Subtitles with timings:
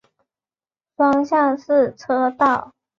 [0.97, 2.73] 双向四车道。